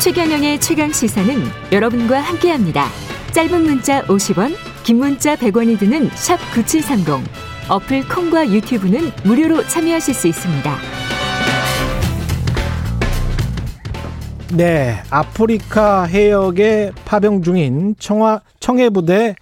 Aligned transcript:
최경영의 0.00 0.60
최강 0.60 0.92
시사는 0.92 1.34
여러분과 1.72 2.20
함께합니다. 2.20 2.86
짧은 3.32 3.62
문자 3.64 4.00
50원, 4.04 4.54
긴 4.84 4.98
문자 4.98 5.34
100원이 5.34 5.76
드는 5.76 6.08
샵 6.10 6.38
9730. 6.54 7.28
어플 7.68 8.08
콩과 8.08 8.48
유튜브는 8.48 9.10
무료로 9.24 9.66
참여하실 9.66 10.14
수 10.14 10.28
있습니다. 10.28 10.76
네, 14.54 15.02
아프리카 15.10 16.04
해역에 16.04 16.92
파병 17.04 17.42
중인 17.42 17.96
청화 17.98 18.42
청해부대 18.60 19.34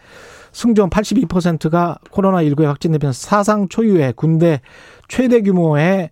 승조원 0.53 0.89
82%가 0.89 1.99
코로나19에 2.11 2.65
확진되면서 2.65 3.29
사상 3.29 3.69
초유의 3.69 4.15
군대 4.17 4.63
최대 5.07 5.43
규모의 5.43 6.09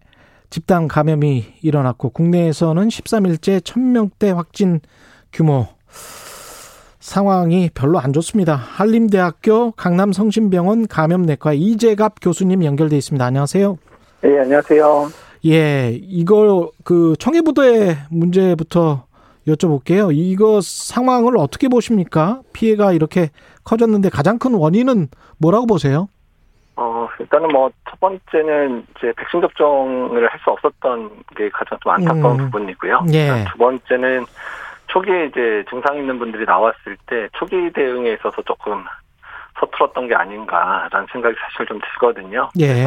집단 0.50 0.88
감염이 0.88 1.44
일어났고 1.62 2.10
국내에서는 2.10 2.88
13일째 2.88 3.60
1000명대 3.60 4.34
확진 4.34 4.80
규모 5.32 5.66
상황이 7.00 7.68
별로 7.74 7.98
안 7.98 8.12
좋습니다. 8.12 8.54
한림대학교 8.54 9.72
강남성심병원 9.72 10.86
감염내과 10.86 11.52
이재갑 11.52 12.14
교수님 12.22 12.64
연결돼 12.64 12.96
있습니다. 12.96 13.24
안녕하세요. 13.24 13.76
네, 14.22 14.38
안녕하세요. 14.38 15.10
예, 15.46 15.98
이거 16.02 16.70
그 16.82 17.14
청해부대 17.18 17.98
문제부터 18.08 19.04
여쭤볼게요. 19.46 20.10
이거 20.14 20.60
상황을 20.62 21.36
어떻게 21.36 21.68
보십니까? 21.68 22.40
피해가 22.54 22.92
이렇게 22.92 23.30
커졌는데 23.64 24.08
가장 24.08 24.38
큰 24.38 24.54
원인은 24.54 25.08
뭐라고 25.36 25.66
보세요? 25.66 26.08
어, 26.76 27.08
일단은 27.20 27.48
뭐, 27.48 27.70
첫 27.88 27.98
번째는 28.00 28.84
이제 28.96 29.12
백신 29.16 29.40
접종을 29.40 30.26
할 30.28 30.40
수 30.44 30.50
없었던 30.50 31.10
게 31.36 31.48
가장 31.50 31.78
좀 31.82 31.92
안타까운 31.92 32.40
음. 32.40 32.44
부분이고요. 32.46 33.06
예. 33.12 33.44
두 33.50 33.58
번째는 33.58 34.26
초기에 34.88 35.26
이제 35.26 35.64
증상 35.70 35.96
있는 35.96 36.18
분들이 36.18 36.44
나왔을 36.44 36.96
때 37.06 37.28
초기 37.32 37.70
대응에 37.72 38.12
있어서 38.14 38.42
조금 38.42 38.84
서툴었던 39.58 40.08
게 40.08 40.14
아닌가라는 40.14 41.06
생각이 41.12 41.34
사실 41.40 41.66
좀 41.66 41.80
들거든요. 41.80 42.50
예. 42.60 42.84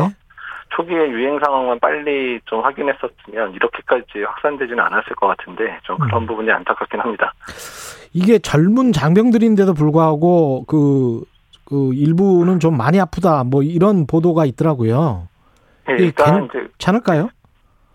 초기에 0.69 1.09
유행 1.09 1.40
상황만 1.40 1.80
빨리 1.80 2.40
좀 2.45 2.62
확인했었으면 2.62 3.53
이렇게까지 3.53 4.23
확산되지는 4.23 4.80
않았을 4.84 5.16
것 5.16 5.28
같은데 5.28 5.80
좀 5.84 5.97
그런 5.97 6.23
음. 6.23 6.28
부분이 6.28 6.52
안타깝긴 6.52 7.00
합니다. 7.00 7.34
이게 8.14 8.38
젊은 8.38 8.92
장병들인데도 8.92 9.73
불구하고 9.73 10.66
그, 10.67 11.23
그 11.70 11.94
일부는 11.94 12.60
좀 12.62 12.78
많이 12.78 13.00
아프다 13.00 13.44
뭐 13.44 13.62
이런 13.62 14.08
보도가 14.08 14.46
있더라고요. 14.46 15.28
예, 15.90 15.96
이 15.96 16.06
일단 16.06 16.48
괜- 16.48 16.70
괜찮을까요? 16.78 17.30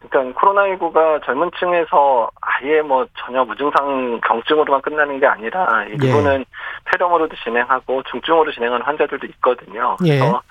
일단 0.04 0.34
코로나19가 0.34 1.24
젊은 1.24 1.50
층에서 1.58 2.28
아예 2.40 2.82
뭐 2.82 3.06
전혀 3.24 3.44
무증상 3.44 4.20
경증으로만 4.26 4.82
끝나는 4.82 5.20
게 5.20 5.26
아니라 5.26 5.66
예. 5.86 5.92
일부는 5.92 6.44
폐렴으로도 6.84 7.34
진행하고 7.44 8.02
중증으로 8.10 8.52
진행하는 8.52 8.84
환자들도 8.84 9.26
있거든요. 9.28 9.96
예. 10.04 10.18
그래서 10.18 10.42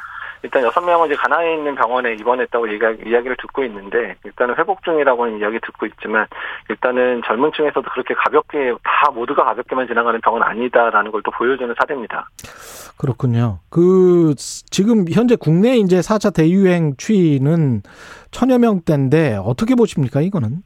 일단 0.43 0.63
여섯 0.63 0.81
명은 0.81 1.07
이제 1.07 1.15
가나에 1.15 1.53
있는 1.55 1.75
병원에 1.75 2.13
입원했다고 2.15 2.67
이야기, 2.67 3.09
이야기를 3.09 3.37
듣고 3.39 3.63
있는데 3.63 4.15
일단은 4.25 4.55
회복 4.57 4.83
중이라고는 4.83 5.39
이야기 5.39 5.59
듣고 5.61 5.85
있지만 5.85 6.27
일단은 6.69 7.21
젊은 7.25 7.51
층에서도 7.55 7.89
그렇게 7.89 8.13
가볍게 8.15 8.73
다 8.83 9.11
모두가 9.11 9.43
가볍게만 9.45 9.87
지나가는 9.87 10.19
병은 10.19 10.43
아니다라는 10.43 11.11
걸 11.11 11.21
또 11.23 11.31
보여주는 11.31 11.73
사례입니다. 11.79 12.29
그렇군요. 12.97 13.59
그 13.69 14.33
지금 14.37 15.05
현재 15.11 15.35
국내 15.35 15.77
이제 15.77 15.99
4차 15.99 16.33
대유행 16.33 16.95
추이는 16.97 17.81
천여 18.31 18.57
명대인데 18.59 19.39
어떻게 19.43 19.75
보십니까 19.75 20.21
이거는? 20.21 20.63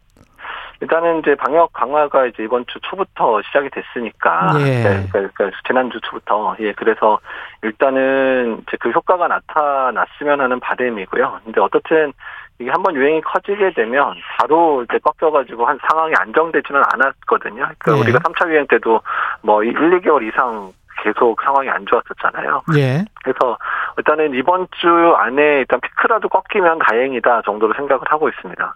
일단은 0.81 1.19
이제 1.19 1.35
방역 1.35 1.71
강화가 1.73 2.25
이제 2.25 2.43
이번 2.43 2.65
주 2.67 2.79
초부터 2.81 3.41
시작이 3.43 3.69
됐으니까, 3.69 4.55
예. 4.59 4.63
네, 4.63 4.83
그러니까, 5.11 5.33
그러니까 5.33 5.51
지난주 5.67 5.99
초부터 6.01 6.55
예 6.59 6.73
그래서 6.73 7.19
일단은 7.63 8.63
이제 8.67 8.77
그 8.79 8.89
효과가 8.89 9.27
나타났으면 9.27 10.41
하는 10.41 10.59
바람이고요. 10.59 11.39
근데 11.45 11.61
어떻든 11.61 12.13
이게 12.59 12.69
한번 12.69 12.95
유행이 12.95 13.21
커지게 13.21 13.73
되면 13.73 14.13
바로 14.37 14.83
이제 14.83 14.97
꺾여가지고 14.99 15.65
한 15.65 15.77
상황이 15.89 16.13
안정되지는 16.17 16.81
않았거든요. 16.93 17.67
그러니까 17.79 17.95
예. 17.95 17.99
우리가 17.99 18.19
3차 18.19 18.49
유행 18.49 18.65
때도 18.67 19.01
뭐 19.41 19.63
1, 19.63 19.73
2개월 19.73 20.27
이상 20.27 20.71
계속 21.03 21.41
상황이 21.43 21.69
안 21.69 21.85
좋았었잖아요. 21.85 22.63
예. 22.77 23.03
그래서 23.23 23.57
일단은 23.97 24.33
이번 24.33 24.67
주 24.71 24.87
안에 25.17 25.59
일단 25.59 25.79
피크라도 25.81 26.29
꺾이면 26.29 26.79
다행이다 26.79 27.41
정도로 27.43 27.73
생각을 27.73 28.01
하고 28.07 28.29
있습니다. 28.29 28.75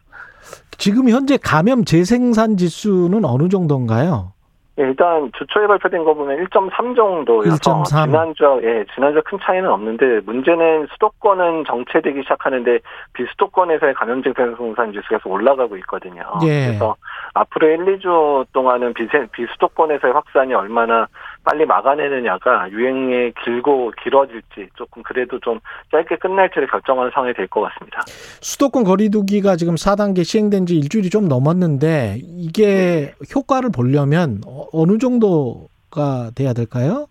지금 0.79 1.09
현재 1.09 1.37
감염 1.37 1.83
재생산 1.83 2.55
지수는 2.55 3.25
어느 3.25 3.49
정도인가요? 3.49 4.31
예, 4.79 4.83
일단 4.83 5.29
주초에 5.37 5.67
발표된 5.67 6.05
거 6.05 6.13
보면 6.13 6.37
1.3 6.37 6.95
정도여서 6.95 7.57
1.3. 7.57 8.05
지난주 8.05 8.61
예 8.63 8.85
지난주 8.95 9.21
큰 9.25 9.37
차이는 9.43 9.69
없는데 9.69 10.21
문제는 10.25 10.87
수도권은 10.93 11.65
정체되기 11.65 12.21
시작하는데 12.21 12.79
비수도권에서의 13.11 13.93
감염증 13.93 14.33
생산 14.33 14.93
지수가 14.93 15.17
계속 15.17 15.31
올라가고 15.33 15.75
있거든요. 15.79 16.23
예. 16.43 16.67
그래서 16.67 16.95
앞으로 17.33 17.67
1, 17.67 17.99
2주 17.99 18.45
동안은 18.53 18.93
비세, 18.93 19.27
비수도권에서의 19.33 20.13
확산이 20.13 20.53
얼마나 20.53 21.07
빨리 21.43 21.65
막아내느냐가 21.65 22.69
유행이 22.71 23.31
길고 23.43 23.91
길어질지 24.03 24.69
조금 24.75 25.01
그래도 25.03 25.39
좀 25.39 25.59
짧게 25.91 26.17
끝날지를 26.17 26.67
결정하는 26.67 27.11
상황이 27.13 27.33
될 27.33 27.47
것 27.47 27.61
같습니다. 27.61 28.01
수도권 28.41 28.83
거리두기가 28.83 29.55
지금 29.55 29.75
4단계 29.75 30.23
시행된 30.23 30.65
지 30.65 30.77
일주일이 30.77 31.09
좀 31.09 31.27
넘었는데 31.27 32.17
이게 32.21 33.13
효과를 33.35 33.71
보려면 33.71 34.41
어- 34.45 34.67
어느 34.73 34.97
정도가 34.97 36.31
돼야 36.35 36.53
될까요? 36.53 37.07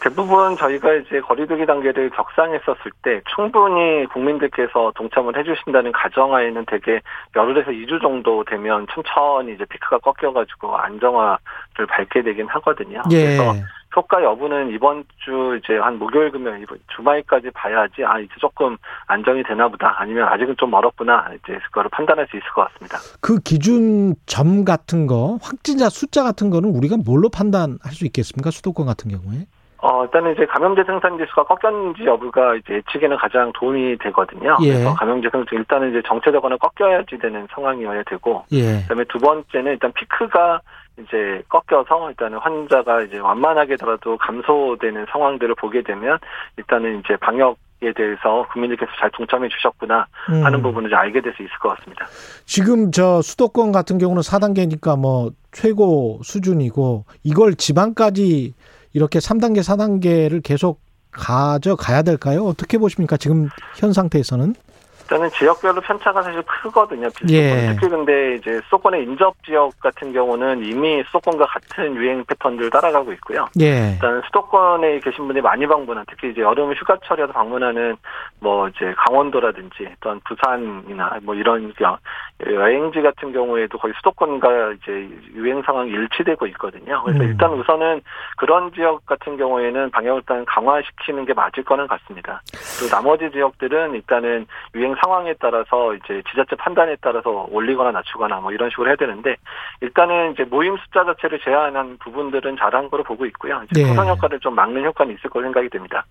대부분 0.00 0.56
저희가 0.56 0.94
이제 0.94 1.20
거리두기 1.20 1.66
단계를 1.66 2.10
격상했었을 2.10 2.90
때 3.02 3.20
충분히 3.34 4.06
국민들께서 4.06 4.92
동참을 4.94 5.36
해주신다는 5.36 5.92
가정하에는 5.92 6.64
되게 6.66 7.00
열흘에서 7.36 7.70
2주 7.70 8.00
정도 8.00 8.44
되면 8.44 8.86
천천히 8.92 9.54
이제 9.54 9.64
피크가 9.66 9.98
꺾여가지고 9.98 10.76
안정화를 10.76 11.86
밟게 11.88 12.22
되긴 12.22 12.46
하거든요. 12.48 13.02
예. 13.10 13.36
그래서 13.36 13.54
효과 13.96 14.22
여부는 14.22 14.70
이번 14.70 15.04
주 15.18 15.58
이제 15.62 15.76
한 15.76 15.98
목요일 15.98 16.30
금요일 16.30 16.62
이번 16.62 16.78
주말까지 16.96 17.50
봐야지 17.52 18.04
아 18.04 18.18
이제 18.18 18.32
조금 18.40 18.76
안정이 19.06 19.42
되나 19.44 19.68
보다 19.68 19.94
아니면 20.00 20.26
아직은 20.28 20.56
좀 20.58 20.70
멀었구나 20.70 21.30
이제 21.34 21.58
그거를 21.66 21.90
판단할 21.90 22.26
수 22.28 22.36
있을 22.36 22.48
것 22.54 22.66
같습니다. 22.72 22.98
그 23.20 23.38
기준 23.38 24.14
점 24.26 24.64
같은 24.64 25.06
거 25.06 25.38
확진자 25.42 25.88
숫자 25.88 26.22
같은 26.24 26.50
거는 26.50 26.70
우리가 26.70 26.96
뭘로 27.04 27.28
판단할 27.28 27.92
수 27.92 28.04
있겠습니까? 28.06 28.50
수도권 28.50 28.86
같은 28.86 29.10
경우에? 29.10 29.46
어, 29.84 30.02
일단은 30.04 30.32
이제 30.32 30.46
감염제 30.46 30.84
생산 30.84 31.18
지수가 31.18 31.44
꺾였는지 31.44 32.06
여부가 32.06 32.54
이제 32.54 32.76
예측에는 32.76 33.18
가장 33.18 33.52
도움이 33.52 33.98
되거든요. 33.98 34.56
예. 34.62 34.72
그래서 34.72 34.94
감염제 34.94 35.28
생산 35.30 35.58
일단은 35.58 35.90
이제 35.90 36.00
정체되거나 36.08 36.56
꺾여야지 36.56 37.18
되는 37.18 37.46
상황이어야 37.52 38.02
되고, 38.04 38.46
예. 38.52 38.80
그다음에 38.80 39.04
두 39.10 39.18
번째는 39.18 39.72
일단 39.72 39.92
피크가 39.92 40.62
이제 41.00 41.42
꺾여서 41.50 42.08
일단은 42.08 42.38
환자가 42.38 43.02
이제 43.02 43.18
완만하게더라도 43.18 44.16
감소되는 44.16 45.04
상황들을 45.10 45.54
보게 45.56 45.82
되면 45.82 46.18
일단은 46.56 47.00
이제 47.00 47.16
방역 47.16 47.58
에 47.82 47.92
대해서 47.92 48.46
국민들께서 48.52 48.90
잘 48.98 49.10
동참해 49.10 49.48
주셨구나 49.48 50.06
하는 50.26 50.60
음. 50.60 50.62
부분을 50.62 50.88
이제 50.88 50.96
알게 50.96 51.20
될 51.20 51.34
수 51.34 51.42
있을 51.42 51.58
것 51.58 51.76
같습니다. 51.76 52.06
지금 52.46 52.92
저 52.92 53.20
수도권 53.20 53.72
같은 53.72 53.98
경우는 53.98 54.22
4단계니까 54.22 54.98
뭐 54.98 55.32
최고 55.50 56.20
수준이고 56.22 57.04
이걸 57.24 57.56
지방까지 57.56 58.54
이렇게 58.94 59.18
3단계, 59.18 59.58
4단계를 59.60 60.42
계속 60.42 60.80
가져가야 61.10 62.02
될까요? 62.02 62.44
어떻게 62.44 62.78
보십니까? 62.78 63.16
지금 63.16 63.48
현 63.76 63.92
상태에서는? 63.92 64.54
일단은 65.04 65.30
지역별로 65.30 65.80
편차가 65.82 66.22
사실 66.22 66.42
크거든요. 66.42 67.08
예. 67.30 67.74
특히 67.74 67.88
근데 67.88 68.36
이제 68.36 68.60
수도권의 68.64 69.02
인접 69.04 69.34
지역 69.44 69.78
같은 69.80 70.12
경우는 70.12 70.64
이미 70.64 71.02
수도권과 71.06 71.46
같은 71.46 71.94
유행 71.96 72.24
패턴들 72.24 72.70
따라가고 72.70 73.12
있고요. 73.14 73.46
예. 73.60 73.92
일단 73.92 74.22
수도권에 74.26 75.00
계신 75.00 75.26
분이 75.26 75.40
많이 75.42 75.66
방문한 75.66 76.04
특히 76.08 76.30
이제 76.30 76.40
여름 76.40 76.72
휴가철이라도 76.72 77.32
방문하는 77.32 77.96
뭐 78.40 78.68
이제 78.68 78.94
강원도라든지 78.96 79.88
또한 80.00 80.20
부산이나 80.24 81.18
뭐 81.22 81.34
이런 81.34 81.72
여- 81.82 81.98
여행지 82.46 83.00
같은 83.02 83.32
경우에도 83.32 83.78
거의 83.78 83.92
수도권과 83.98 84.72
이제 84.72 85.08
유행 85.34 85.62
상황이 85.62 85.90
일치되고 85.90 86.46
있거든요. 86.48 87.02
그래서 87.04 87.22
음. 87.22 87.28
일단 87.28 87.52
우선은 87.52 88.00
그런 88.36 88.72
지역 88.72 89.04
같은 89.06 89.36
경우에는 89.36 89.90
방역을 89.90 90.22
일단 90.24 90.44
강화시키는 90.46 91.26
게 91.26 91.34
맞을 91.34 91.62
거는 91.64 91.86
같습니다. 91.86 92.40
그리고 92.78 92.94
나머지 92.96 93.30
지역들은 93.30 93.94
일단은 93.94 94.46
유행 94.74 94.93
상황에 95.02 95.34
따라서 95.40 95.94
이제 95.94 96.22
지자체 96.30 96.56
판단에 96.56 96.96
따라서 97.00 97.46
올리거나 97.50 97.92
낮추거나 97.92 98.40
뭐 98.40 98.52
이런 98.52 98.70
식으로 98.70 98.88
해야 98.88 98.96
되는데 98.96 99.36
일단은 99.80 100.32
이제 100.32 100.44
모임 100.44 100.76
숫자 100.78 101.04
자체를 101.04 101.40
제한한 101.44 101.98
부분들은 101.98 102.56
잘한 102.58 102.90
거로 102.90 103.02
보고 103.02 103.26
있고요. 103.26 103.62
이제 103.70 103.82
네. 103.82 103.86
풍선 103.86 104.08
효과를 104.08 104.40
좀 104.40 104.54
막는 104.54 104.84
효과는 104.84 105.14
있을 105.14 105.30
거로 105.30 105.44
생각이 105.44 105.68
됩니다. 105.68 106.04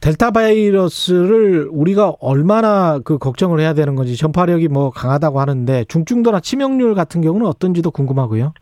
델타 0.00 0.30
바이러스를 0.32 1.68
우리가 1.70 2.14
얼마나 2.20 2.98
그 3.04 3.18
걱정을 3.18 3.60
해야 3.60 3.74
되는 3.74 3.94
건지 3.94 4.16
전파력이 4.16 4.68
뭐 4.68 4.90
강하다고 4.90 5.40
하는데 5.40 5.84
중증도나 5.84 6.40
치명률 6.40 6.94
같은 6.94 7.20
경우는 7.20 7.46
어떤지도 7.46 7.90
궁금하고요. 7.90 8.52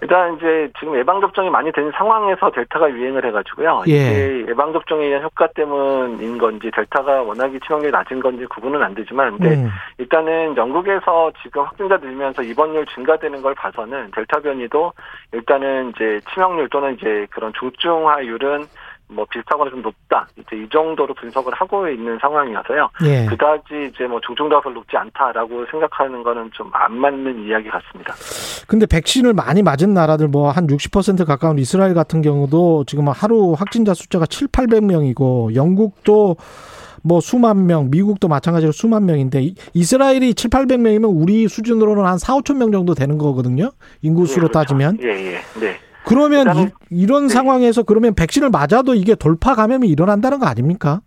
일단 0.00 0.36
이제 0.36 0.70
지금 0.78 0.96
예방 0.96 1.20
접종이 1.20 1.50
많이 1.50 1.70
된 1.72 1.90
상황에서 1.92 2.50
델타가 2.50 2.90
유행을 2.90 3.24
해가지고요. 3.26 3.84
예. 3.88 3.92
이게 3.92 4.46
예방 4.48 4.72
접종에 4.72 5.06
의한 5.06 5.22
효과 5.22 5.46
때문인 5.48 6.38
건지 6.38 6.70
델타가 6.74 7.22
워낙에 7.22 7.58
치명률이 7.64 7.92
낮은 7.92 8.20
건지 8.20 8.46
구분은 8.46 8.82
안 8.82 8.94
되지만, 8.94 9.36
근데 9.36 9.56
음. 9.56 9.68
일단은 9.98 10.56
영국에서 10.56 11.32
지금 11.42 11.62
확진자 11.62 11.96
늘면서 11.96 12.42
입원율 12.42 12.86
증가되는 12.86 13.42
걸 13.42 13.54
봐서는 13.54 14.10
델타 14.14 14.40
변이도 14.40 14.92
일단은 15.32 15.90
이제 15.90 16.20
치명률 16.32 16.68
또는 16.70 16.94
이제 16.94 17.26
그런 17.30 17.52
중증화율은 17.58 18.66
뭐 19.12 19.26
비슷하거나 19.30 19.70
좀 19.70 19.82
높다. 19.82 20.26
이제 20.36 20.56
이 20.56 20.68
정도로 20.70 21.14
분석을 21.14 21.52
하고 21.54 21.88
있는 21.88 22.18
상황이어서요. 22.20 22.88
예. 23.04 23.26
그다지 23.26 23.90
이제 23.92 24.04
뭐 24.04 24.20
중증도가 24.26 24.60
별로 24.62 24.76
높지 24.76 24.96
않다라고 24.96 25.66
생각하는 25.70 26.22
거는 26.22 26.50
좀 26.54 26.70
안 26.74 26.96
맞는 26.96 27.44
이야기 27.46 27.68
같습니다. 27.68 28.14
근데 28.66 28.86
백신을 28.86 29.34
많이 29.34 29.62
맞은 29.62 29.92
나라들 29.94 30.28
뭐 30.28 30.50
한 30.50 30.66
60% 30.66 31.24
가까운 31.26 31.58
이스라엘 31.58 31.94
같은 31.94 32.22
경우도 32.22 32.84
지금 32.86 33.08
하루 33.08 33.52
확진자 33.56 33.94
숫자가 33.94 34.26
7, 34.26 34.48
800명이고 34.48 35.54
영국도 35.54 36.36
뭐 37.04 37.20
수만 37.20 37.66
명, 37.66 37.90
미국도 37.90 38.28
마찬가지로 38.28 38.70
수만 38.72 39.06
명인데 39.06 39.42
이- 39.42 39.54
이스라엘이 39.74 40.34
7, 40.34 40.50
800명이면 40.50 41.10
우리 41.12 41.48
수준으로는 41.48 42.04
한 42.06 42.16
4, 42.18 42.34
5천 42.36 42.56
명 42.58 42.70
정도 42.70 42.94
되는 42.94 43.18
거거든요. 43.18 43.70
인구 44.02 44.24
수로 44.26 44.44
예, 44.46 44.48
그렇죠. 44.48 44.52
따지면. 44.52 44.98
예, 45.02 45.08
예. 45.08 45.40
네. 45.60 45.76
그러면 46.04 46.46
일단은- 46.46 46.70
이, 46.90 47.06
런 47.06 47.24
네. 47.24 47.28
상황에서 47.28 47.82
그러면 47.82 48.14
백신을 48.14 48.50
맞아도 48.50 48.94
이게 48.94 49.14
돌파 49.14 49.54
감염이 49.54 49.88
일어난다는 49.88 50.38
거 50.38 50.46
아닙니까? 50.46 51.00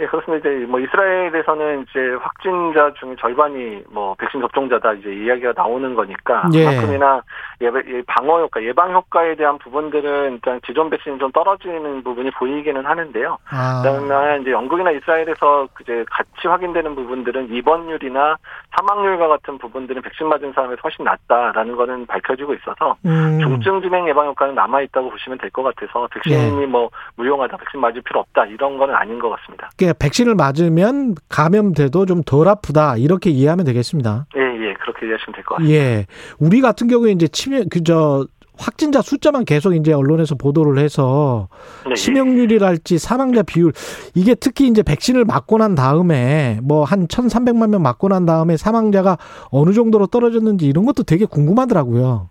예, 0.00 0.06
그렇습니다. 0.06 0.48
이제 0.48 0.64
뭐 0.66 0.80
이스라엘에서는 0.80 1.82
이제 1.82 2.00
확진자 2.20 2.92
중에 2.98 3.14
절반이 3.20 3.82
뭐 3.90 4.14
백신 4.14 4.40
접종자다 4.40 4.94
이제 4.94 5.12
이야기가 5.12 5.52
나오는 5.54 5.94
거니까 5.94 6.48
예. 6.54 6.64
그만큼이나 6.64 7.22
예방, 7.62 7.82
예, 7.88 8.02
방어 8.06 8.40
효과, 8.40 8.62
예방 8.64 8.92
효과에 8.92 9.34
대한 9.36 9.58
부분들은 9.58 10.32
일단 10.32 10.60
기존 10.66 10.88
백신이 10.88 11.18
좀 11.18 11.30
떨어지는 11.32 12.02
부분이 12.02 12.30
보이기는 12.30 12.84
하는데요. 12.84 13.36
아. 13.50 13.82
그다음에 13.82 14.40
이제 14.40 14.50
영국이나 14.50 14.90
이스라엘에서 14.92 15.68
이제 15.82 16.04
같이 16.10 16.48
확인되는 16.48 16.94
부분들은 16.94 17.52
입원율이나 17.52 18.36
사망률과 18.78 19.28
같은 19.28 19.58
부분들은 19.58 20.00
백신 20.02 20.26
맞은 20.28 20.52
사람에서 20.54 20.80
훨씬 20.82 21.04
낮다라는 21.04 21.76
거는 21.76 22.06
밝혀지고 22.06 22.54
있어서 22.54 22.96
음. 23.04 23.38
중증 23.42 23.82
진행 23.82 24.08
예방 24.08 24.26
효과는 24.28 24.54
남아 24.54 24.80
있다고 24.82 25.10
보시면 25.10 25.38
될 25.38 25.50
것 25.50 25.62
같아서 25.64 26.06
백신이 26.14 26.62
예. 26.62 26.66
뭐 26.66 26.88
무용하다, 27.16 27.56
백신 27.56 27.80
맞을 27.80 28.00
필요 28.02 28.20
없다 28.20 28.46
이런 28.46 28.78
거는 28.78 28.94
아닌 28.94 29.18
것 29.18 29.30
같습니다. 29.30 29.68
그러니까 29.76 29.98
백신을 29.98 30.34
맞으면 30.36 31.14
감염돼도 31.28 32.06
좀 32.06 32.22
덜 32.24 32.46
아프다 32.48 32.96
이렇게 32.96 33.30
이해하면 33.30 33.64
되겠습니다. 33.64 34.26
예, 34.36 34.49
예, 34.60 34.74
그렇게 34.74 35.06
이해하시면 35.06 35.34
될 35.34 35.44
것 35.44 35.56
같습니다. 35.56 35.74
예. 35.74 36.06
우리 36.38 36.60
같은 36.60 36.86
경우에 36.88 37.12
이제 37.12 37.26
치명 37.28 37.68
그저 37.70 38.26
확진자 38.58 39.00
숫자만 39.00 39.46
계속 39.46 39.74
이제 39.74 39.92
언론에서 39.92 40.34
보도를 40.34 40.82
해서 40.82 41.48
네, 41.86 41.92
예. 41.92 41.94
치명률이랄지 41.94 42.98
사망자 42.98 43.42
비율 43.42 43.72
이게 44.14 44.34
특히 44.34 44.66
이제 44.68 44.82
백신을 44.82 45.24
맞고 45.24 45.56
난 45.58 45.74
다음에 45.74 46.58
뭐한 46.62 47.06
1,300만 47.08 47.70
명 47.70 47.82
맞고 47.82 48.08
난 48.08 48.26
다음에 48.26 48.58
사망자가 48.58 49.16
어느 49.50 49.72
정도로 49.72 50.08
떨어졌는지 50.08 50.66
이런 50.66 50.84
것도 50.84 51.04
되게 51.04 51.24
궁금하더라고요. 51.24 52.28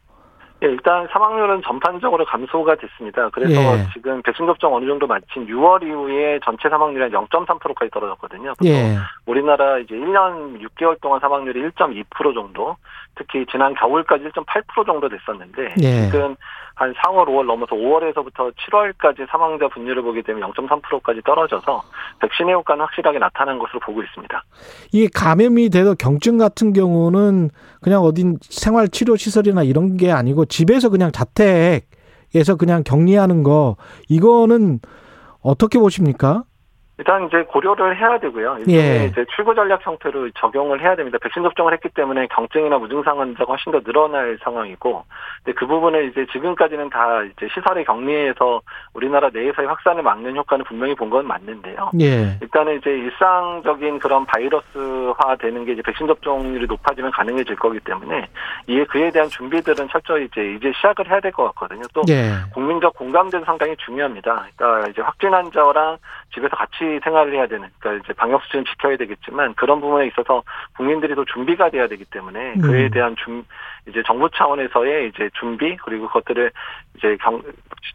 예, 0.61 0.67
일단 0.67 1.07
사망률은 1.11 1.61
전반적으로 1.63 2.25
감소가 2.25 2.75
됐습니다. 2.75 3.29
그래서 3.29 3.53
예. 3.53 3.85
지금 3.93 4.21
백신 4.21 4.45
접종 4.45 4.75
어느 4.75 4.85
정도 4.85 5.07
마친 5.07 5.47
6월 5.47 5.83
이후에 5.83 6.39
전체 6.43 6.67
사망률이 6.69 7.01
한 7.03 7.11
0.3%까지 7.27 7.89
떨어졌거든요. 7.91 8.53
예. 8.65 8.97
우리나라 9.25 9.77
이제 9.79 9.95
1년 9.95 10.59
6개월 10.61 10.99
동안 11.01 11.19
사망률이 11.21 11.61
1.2% 11.71 12.33
정도, 12.33 12.75
특히 13.15 13.45
지난 13.51 13.73
겨울까지 13.75 14.25
1.8% 14.25 14.85
정도 14.85 15.07
됐었는데 15.07 15.75
예. 15.81 16.05
지금 16.05 16.35
한 16.79 16.93
4월, 16.93 17.27
5월 17.27 17.45
넘어서 17.45 17.75
5월에서부터 17.75 18.53
7월까지 18.55 19.29
사망자 19.29 19.67
분율을 19.67 20.01
보게 20.01 20.21
되면 20.21 20.49
0.3%까지 20.53 21.21
떨어져서 21.25 21.83
백신의 22.21 22.53
효과는 22.55 22.85
확실하게 22.85 23.19
나타난 23.19 23.59
것으로 23.59 23.81
보고 23.81 24.01
있습니다. 24.01 24.43
이게 24.93 25.09
감염이 25.13 25.69
돼도 25.69 25.95
경증 25.95 26.37
같은 26.37 26.71
경우는 26.71 27.49
그냥 27.81 28.01
어딘 28.01 28.37
생활 28.41 28.87
치료 28.87 29.17
시설이나 29.17 29.63
이런 29.63 29.97
게 29.97 30.09
아니고 30.09 30.45
집에서 30.45 30.87
그냥 30.87 31.11
자택에서 31.11 32.55
그냥 32.57 32.83
격리하는 32.85 33.43
거 33.43 33.75
이거는 34.07 34.79
어떻게 35.41 35.79
보십니까? 35.79 36.43
일단 36.99 37.25
이제 37.27 37.43
고려를 37.43 37.97
해야 37.97 38.19
되고요. 38.19 38.57
예. 38.67 39.05
이제 39.05 39.25
출구 39.33 39.55
전략 39.55 39.85
형태로 39.87 40.31
적용을 40.31 40.81
해야 40.81 40.97
됩니다. 40.97 41.17
백신 41.21 41.43
접종을 41.43 41.71
했기 41.71 41.87
때문에 41.89 42.27
경증이나 42.27 42.77
무증상 42.77 43.19
환자가 43.21 43.53
훨씬 43.53 43.71
더 43.71 43.79
늘어날 43.79 44.37
상황이고, 44.43 45.05
근데 45.43 45.57
그 45.57 45.65
부분을 45.65 46.09
이제 46.09 46.25
지금까지는 46.33 46.89
다 46.89 47.23
이제 47.23 47.47
시설에 47.53 47.85
격리해서 47.85 48.61
우리나라 48.93 49.29
내에서의 49.31 49.67
확산을 49.69 50.03
막는 50.03 50.35
효과는 50.35 50.65
분명히 50.65 50.93
본 50.95 51.09
건 51.09 51.25
맞는데요. 51.25 51.89
예. 52.01 52.37
일단은 52.41 52.77
이제 52.77 52.91
일상적인 52.91 53.97
그런 53.99 54.25
바이러스화 54.25 55.37
되는 55.39 55.65
게 55.65 55.71
이제 55.71 55.81
백신 55.81 56.05
접종률이 56.05 56.67
높아지면 56.67 57.11
가능해질 57.11 57.55
거기 57.55 57.79
때문에 57.79 58.27
이에 58.67 58.83
그에 58.83 59.09
대한 59.09 59.27
준비들은 59.29 59.87
철저히 59.89 60.25
이제 60.25 60.53
이제 60.53 60.71
시작을 60.75 61.09
해야 61.09 61.19
될 61.21 61.31
것 61.31 61.45
같거든요. 61.45 61.81
또 61.93 62.01
예. 62.09 62.33
국민적 62.53 62.93
공감대도 62.95 63.45
상당히 63.45 63.75
중요합니다. 63.77 64.45
그러니까 64.57 64.89
이제 64.89 65.01
확진 65.01 65.33
환자랑 65.33 65.97
집에서 66.33 66.55
같이 66.55 66.88
생활을 67.03 67.33
해야 67.33 67.45
되는, 67.47 67.67
그러니까 67.77 68.03
이제 68.03 68.13
방역 68.13 68.41
수준 68.43 68.65
지켜야 68.65 68.97
되겠지만 68.97 69.53
그런 69.53 69.79
부분에 69.79 70.07
있어서 70.07 70.43
국민들이 70.75 71.13
더 71.13 71.23
준비가 71.25 71.69
돼야 71.69 71.87
되기 71.87 72.05
때문에 72.05 72.53
음. 72.55 72.61
그에 72.61 72.89
대한 72.89 73.15
준 73.23 73.45
이제 73.87 74.01
정부 74.05 74.29
차원에서의 74.33 75.09
이제 75.09 75.29
준비 75.39 75.77
그리고 75.77 76.07
그것들을 76.07 76.51
이제 76.97 77.17
경, 77.21 77.41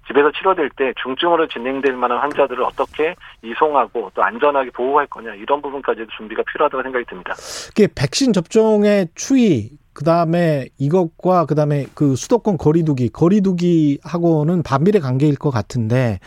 집에서 0.07 0.31
치료될 0.33 0.71
때 0.77 0.93
중증으로 1.03 1.49
진행될 1.49 1.95
만한 1.95 2.19
환자들을 2.19 2.63
어떻게 2.63 3.15
이송하고 3.43 4.11
또 4.15 4.23
안전하게 4.23 4.71
보호할 4.71 5.07
거냐 5.07 5.35
이런 5.35 5.61
부분까지도 5.63 6.07
준비가 6.17 6.43
필요하다고 6.53 6.83
생각이 6.83 7.05
듭니다. 7.07 7.35
이게 7.73 7.89
백신 7.95 8.33
접종의 8.33 9.09
추이 9.15 9.71
그다음에 9.95 10.67
이것과 10.79 11.47
그다음에 11.47 11.87
그 11.95 12.17
수도권 12.17 12.59
거리두기 12.59 13.11
거리두기하고는 13.11 14.63
반비례 14.63 14.99
관계일 14.99 15.37
것 15.37 15.51
같은데 15.51 16.19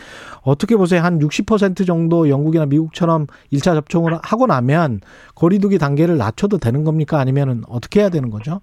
어떻게 0.44 0.76
보세요? 0.76 1.02
한 1.02 1.18
60% 1.18 1.86
정도 1.86 2.28
영국이나 2.28 2.66
미국처럼 2.66 3.26
1차 3.52 3.74
접종을 3.74 4.18
하고 4.22 4.46
나면 4.46 5.00
거리두기 5.34 5.78
단계를 5.78 6.16
낮춰도 6.16 6.58
되는 6.58 6.84
겁니까? 6.84 7.18
아니면은 7.18 7.62
어떻게 7.68 8.00
해야 8.00 8.08
되는 8.08 8.30
거죠? 8.30 8.60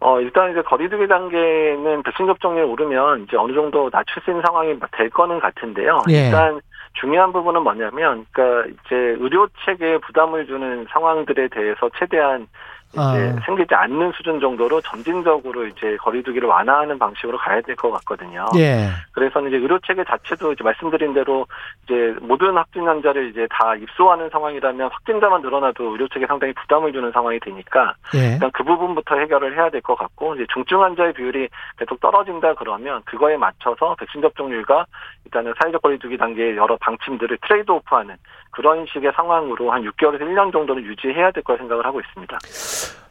어, 0.00 0.20
일단 0.20 0.50
이제 0.50 0.60
거리두기 0.60 1.08
단계는 1.08 2.02
백신 2.02 2.26
접종률이 2.26 2.68
오르면 2.68 3.24
이제 3.24 3.38
어느 3.38 3.54
정도 3.54 3.88
낮출 3.88 4.22
수 4.22 4.30
있는 4.30 4.42
상황이 4.44 4.78
될 4.92 5.08
거는 5.08 5.40
같은데요. 5.40 6.02
예. 6.10 6.26
일단 6.26 6.60
중요한 7.00 7.32
부분은 7.32 7.62
뭐냐면, 7.62 8.26
그러니까 8.30 8.68
이제 8.68 8.94
의료 8.94 9.48
체계에 9.64 9.98
부담을 9.98 10.46
주는 10.46 10.86
상황들에 10.90 11.48
대해서 11.48 11.88
최대한 11.98 12.46
이제 12.94 13.00
아. 13.00 13.36
생기지 13.44 13.74
않는 13.74 14.12
수준 14.12 14.40
정도로 14.40 14.80
점진적으로 14.80 15.66
이제 15.66 15.96
거리두기를 15.96 16.48
완화하는 16.48 16.98
방식으로 16.98 17.36
가야 17.38 17.60
될 17.60 17.74
것 17.76 17.90
같거든요. 17.90 18.46
예. 18.56 18.88
그래서 19.12 19.40
이제 19.46 19.56
의료 19.56 19.78
체계 19.80 20.04
자체도 20.04 20.52
이제 20.52 20.62
말씀드린 20.64 21.12
대로 21.12 21.46
이제 21.84 22.14
모든 22.20 22.54
확진 22.56 22.86
환자를 22.86 23.30
이제 23.30 23.46
다 23.50 23.74
입소하는 23.74 24.30
상황이라면 24.30 24.90
확진자만 24.92 25.42
늘어나도 25.42 25.90
의료 25.90 26.06
체계 26.08 26.26
상당히 26.26 26.52
부담을 26.54 26.92
주는 26.92 27.10
상황이 27.12 27.38
되니까 27.40 27.94
예. 28.14 28.34
일단 28.34 28.50
그 28.52 28.62
부분부터 28.64 29.16
해결을 29.18 29.54
해야 29.56 29.70
될 29.70 29.80
것 29.82 29.96
같고 29.96 30.34
이제 30.36 30.46
중증 30.52 30.82
환자의 30.82 31.12
비율이 31.12 31.48
계속 31.78 32.00
떨어진다 32.00 32.54
그러면 32.54 33.02
그거에 33.04 33.36
맞춰서 33.36 33.94
백신 33.98 34.22
접종률과 34.22 34.86
일단은 35.26 35.52
사회적 35.60 35.82
거리두기 35.82 36.16
단계의 36.16 36.56
여러 36.56 36.76
방침들을 36.78 37.36
트레이드 37.46 37.70
오프하는 37.70 38.16
그런 38.50 38.86
식의 38.86 39.12
상황으로 39.16 39.72
한 39.72 39.82
6개월에서 39.82 40.20
1년 40.20 40.52
정도는 40.52 40.84
유지해야 40.84 41.32
될 41.32 41.42
거라 41.42 41.58
생각을 41.58 41.84
하고 41.84 42.00
있습니다. 42.00 42.38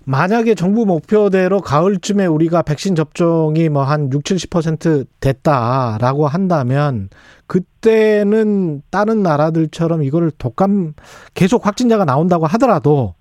만약에 0.06 0.56
정부 0.56 0.86
목표대로 0.86 1.62
가을쯤에 1.62 2.26
우리가 2.26 2.62
백신 2.62 2.96
접종이 2.96 3.70
뭐 3.70 3.84
한 3.84 4.12
6, 4.12 4.24
70% 4.24 5.06
됐다라고 5.20 6.28
한다면 6.28 7.10
그때는 7.48 8.82
다른 8.90 9.24
나라들처럼 9.24 10.04
이거를 10.04 10.32
독감 10.32 10.94
계속 11.34 11.66
확진자가 11.66 12.06
나온다고 12.06 12.46
하더라도 12.48 13.16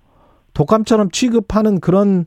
독감처럼 0.53 1.11
취급하는 1.11 1.79
그런 1.79 2.25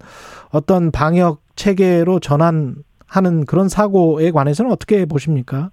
어떤 0.50 0.90
방역 0.90 1.42
체계로 1.56 2.20
전환하는 2.20 3.44
그런 3.46 3.68
사고에 3.68 4.30
관해서는 4.30 4.70
어떻게 4.70 5.06
보십니까? 5.06 5.70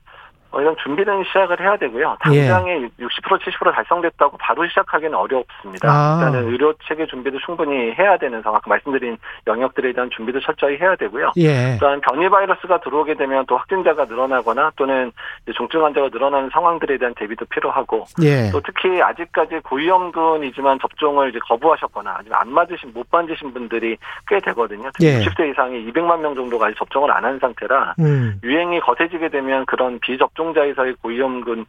어, 0.53 0.62
이런 0.62 0.75
준비는 0.83 1.24
시작을 1.25 1.60
해야 1.60 1.75
되고요. 1.77 2.15
당장에 2.22 2.72
예. 2.83 2.88
60% 3.03 3.41
70% 3.41 3.74
달성됐다고 3.74 4.38
바로 4.38 4.67
시작하기는 4.67 5.13
어렵습니다. 5.15 5.89
아. 5.89 6.19
일단은 6.19 6.48
의료 6.51 6.74
체계 6.88 7.05
준비도 7.07 7.39
충분히 7.45 7.91
해야 7.93 8.17
되는 8.17 8.41
상황. 8.41 8.53
아까 8.53 8.69
말씀드린 8.69 9.17
영역들에 9.48 9.93
대한 9.93 10.10
준비도 10.15 10.41
철저히 10.41 10.77
해야 10.77 10.95
되고요. 10.95 11.31
예. 11.38 11.77
또한 11.79 12.00
변이 12.01 12.29
바이러스가 12.29 12.81
들어오게 12.81 13.15
되면 13.15 13.45
또 13.48 13.57
확진자가 13.57 14.05
늘어나거나 14.05 14.72
또는 14.75 15.12
중증 15.55 15.83
환자가 15.83 16.10
늘어나는 16.13 16.51
상황들에 16.53 17.00
대한 17.00 17.15
대비도 17.15 17.45
필요하고 17.45 18.05
예. 18.22 18.51
또 18.51 18.62
특히 18.62 19.01
아직까지 19.01 19.62
고위험군이지만 19.63 20.77
접종을 20.79 21.29
이제 21.29 21.39
거부하셨거나 21.48 22.17
아니면 22.19 22.38
안 22.39 22.51
맞으신 22.53 22.91
못 22.93 23.07
맞으신 23.12 23.53
분들이 23.53 23.98
꽤 24.27 24.39
되거든요. 24.39 24.91
특히 24.93 25.07
예. 25.07 25.19
60세 25.25 25.50
이상이 25.51 25.91
200만 25.91 26.19
명 26.19 26.36
정도가 26.36 26.72
접종을 26.77 27.12
안 27.12 27.24
한 27.24 27.39
상태라 27.39 27.95
음. 28.00 28.38
유행이 28.43 28.81
거세지게 28.81 29.29
되면 29.29 29.65
그런 29.65 29.98
비접종 30.00 30.42
자에서의 30.51 30.95
고위험군 31.01 31.65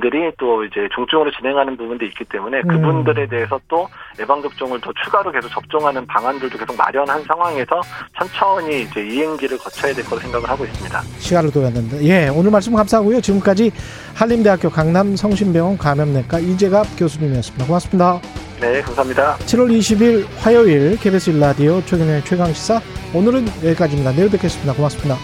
들이 0.00 0.30
또 0.38 0.64
이제 0.64 0.88
중증으로 0.94 1.30
진행하는 1.32 1.76
부분도 1.76 2.04
있기 2.06 2.24
때문에 2.26 2.60
음. 2.60 2.68
그분들에 2.68 3.26
대해서 3.26 3.58
또 3.66 3.88
예방접종을 4.20 4.80
더 4.80 4.92
추가로 5.04 5.32
계속 5.32 5.48
접종하는 5.48 6.06
방안들도 6.06 6.56
계속 6.56 6.76
마련한 6.76 7.22
상황에서 7.24 7.80
천천히 8.16 8.82
이제 8.82 9.04
이행기를 9.04 9.58
거쳐야 9.58 9.92
될 9.92 10.04
거로 10.04 10.20
생각을 10.20 10.48
하고 10.48 10.64
있습니다. 10.64 11.00
시간을 11.18 11.50
둬야는데 11.50 12.02
예 12.04 12.28
오늘 12.28 12.50
말씀 12.52 12.74
감사하고요. 12.74 13.20
지금까지 13.20 13.72
한림대학교 14.14 14.70
강남 14.70 15.16
성심병원 15.16 15.78
감염내과 15.78 16.38
이재갑 16.38 16.86
교수님이었습니다. 16.96 17.66
고맙습니다. 17.66 18.20
네, 18.60 18.80
감사합니다. 18.82 19.34
7월 19.38 19.76
20일 19.76 20.24
화요일 20.38 20.96
KBS 20.96 21.30
일라디오 21.30 21.80
최근의 21.84 22.22
최강 22.22 22.46
시사 22.52 22.80
오늘은 23.12 23.46
여기까지입니다. 23.64 24.12
내일 24.12 24.30
뵙겠습니다. 24.30 24.74
고맙습니다. 24.74 25.16